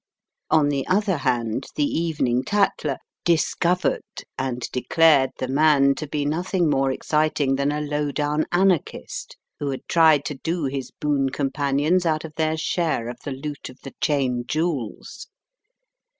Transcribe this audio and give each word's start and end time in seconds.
On 0.49 0.69
the 0.69 0.87
other 0.87 1.17
hand, 1.17 1.67
the 1.75 1.85
Evening 1.85 2.43
Taller 2.43 2.97
"dis 3.23 3.53
covered" 3.53 4.01
and 4.35 4.65
declared 4.71 5.29
the 5.37 5.47
man 5.47 5.93
to 5.93 6.07
be 6.07 6.25
nothing 6.25 6.67
more 6.71 6.91
exciting 6.91 7.55
than 7.55 7.71
a 7.71 7.81
low 7.81 8.11
down 8.11 8.47
anarchist, 8.51 9.37
who 9.59 9.69
had 9.69 9.87
tried 9.87 10.25
to 10.25 10.33
do 10.33 10.65
his 10.65 10.89
boon 10.89 11.29
companions 11.29 12.03
out 12.07 12.25
of 12.25 12.33
their 12.33 12.57
share 12.57 13.09
of 13.09 13.19
the 13.23 13.31
loot 13.31 13.69
of 13.69 13.77
the 13.83 13.93
Cheyne 14.01 14.43
jewels. 14.47 15.27